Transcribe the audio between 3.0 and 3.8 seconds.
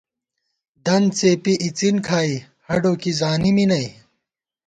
کی زانی می